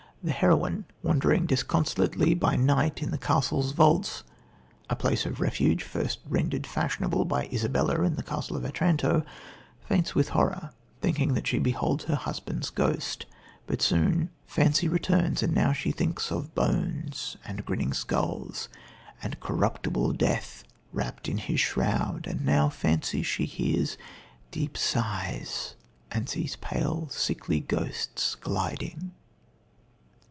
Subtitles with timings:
[0.23, 4.21] The heroine, wandering disconsolately by night in the castle vaults
[4.87, 9.25] a place of refuge first rendered fashionable by Isabella in The Castle of Otranto
[9.81, 10.69] faints with horror,
[11.01, 13.25] thinking that she beholds her husband's ghost,
[13.65, 18.69] but soon: "Fancy returns, and now she thinks of bones And grinning skulls
[19.23, 20.63] and corruptible death
[20.93, 23.97] Wrapped in his shroud; and now fancies she hears
[24.51, 25.73] Deep sighs
[26.11, 29.13] and sees pale, sickly ghosts gliding."